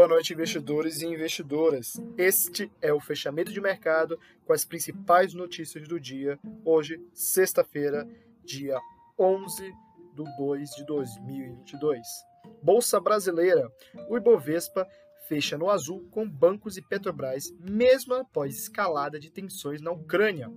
[0.00, 2.00] Boa noite, investidores e investidoras.
[2.16, 6.38] Este é o fechamento de mercado com as principais notícias do dia.
[6.64, 8.08] Hoje, sexta-feira,
[8.42, 8.80] dia
[9.18, 9.62] 11
[10.14, 12.00] de 2 de 2022.
[12.62, 13.70] Bolsa Brasileira.
[14.08, 14.88] O Ibovespa
[15.28, 20.48] fecha no azul com bancos e Petrobras, mesmo após escalada de tensões na Ucrânia.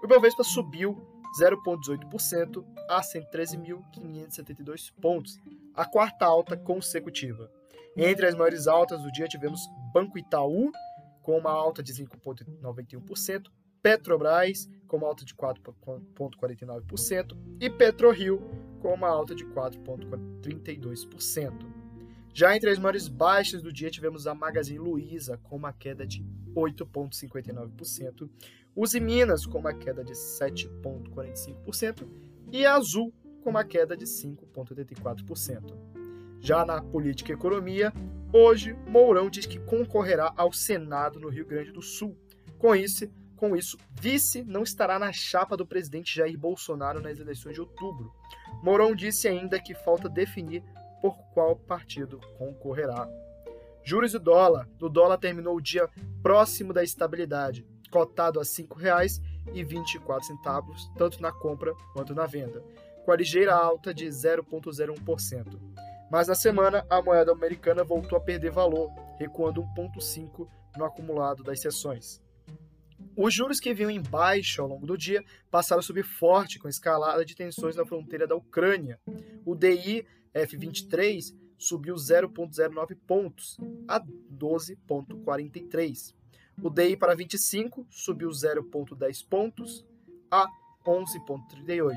[0.00, 0.96] O Ibovespa subiu
[1.40, 5.40] 0,18% a 113.572 pontos,
[5.74, 7.50] a quarta alta consecutiva.
[7.96, 9.60] Entre as maiores altas do dia tivemos
[9.92, 10.72] Banco Itaú,
[11.20, 13.50] com uma alta de 5,91%,
[13.82, 18.40] Petrobras, com uma alta de 4,49%, e PetroRio,
[18.80, 21.66] com uma alta de 4,32%.
[22.32, 26.24] Já entre as maiores baixas do dia tivemos a Magazine Luiza, com uma queda de
[26.54, 28.30] 8,59%,
[28.74, 32.08] Uzi Minas, com uma queda de 7,45%,
[32.50, 33.12] e Azul,
[33.42, 35.91] com uma queda de 5,84%.
[36.42, 37.92] Já na política e economia,
[38.32, 42.18] hoje Mourão diz que concorrerá ao Senado no Rio Grande do Sul.
[42.58, 47.54] Com isso, com isso, vice não estará na chapa do presidente Jair Bolsonaro nas eleições
[47.54, 48.12] de outubro.
[48.60, 50.64] Mourão disse ainda que falta definir
[51.00, 53.08] por qual partido concorrerá.
[53.84, 54.68] Juros e dólar.
[54.80, 55.88] O dólar terminou o dia
[56.24, 60.64] próximo da estabilidade, cotado a R$ 5,24,
[60.98, 62.64] tanto na compra quanto na venda,
[63.04, 65.91] com a ligeira alta de 0,01%.
[66.12, 70.46] Mas na semana, a moeda americana voltou a perder valor, recuando 1,5%
[70.76, 72.20] no acumulado das sessões.
[73.16, 76.66] Os juros que vinham em baixa ao longo do dia passaram a subir forte com
[76.66, 79.00] a escalada de tensões na fronteira da Ucrânia.
[79.42, 83.56] O DI F23 subiu 0,09 pontos
[83.88, 86.14] a 12,43.
[86.62, 89.82] O DI para 25 subiu 0,10 pontos
[90.30, 90.46] a
[90.84, 91.96] 11,38.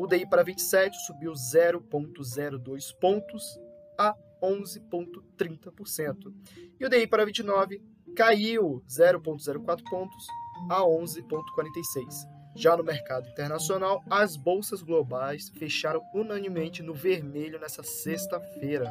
[0.00, 3.60] O DI para 27 subiu 0,02 pontos
[3.98, 6.32] a 11,30%.
[6.80, 7.82] E o DI para 29
[8.16, 10.26] caiu 0,04 pontos
[10.70, 12.26] a 11,46.
[12.56, 18.90] Já no mercado internacional, as bolsas globais fecharam unanimemente no vermelho nesta sexta-feira.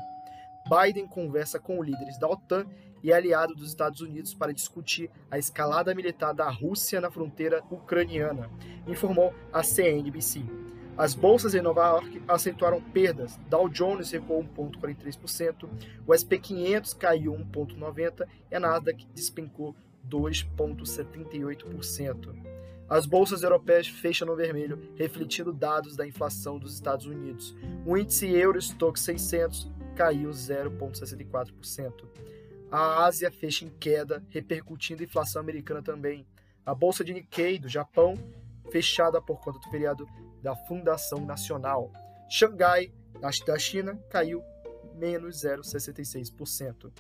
[0.69, 2.67] Biden conversa com líderes da OTAN
[3.01, 8.47] e aliado dos Estados Unidos para discutir a escalada militar da Rússia na fronteira ucraniana,
[8.85, 10.69] informou a CNBC.
[10.99, 13.39] As bolsas em Nova York acentuaram perdas.
[13.49, 15.69] Dow Jones recuou 1,43%,
[16.05, 19.73] o SP 500 caiu 1,90% e a Nasdaq despencou
[20.09, 22.35] 2,78%.
[22.89, 27.55] As bolsas europeias fecham no vermelho, refletindo dados da inflação dos Estados Unidos.
[27.85, 31.93] O índice Eurostock 600 caiu 0,64%.
[32.69, 36.27] A Ásia fecha em queda, repercutindo a inflação americana também.
[36.65, 38.15] A bolsa de Nikkei do Japão
[38.69, 40.05] fechada por conta do feriado
[40.41, 41.91] da Fundação Nacional.
[42.29, 42.93] Xangai,
[43.45, 44.41] da China, caiu
[44.95, 46.91] menos 0,66%.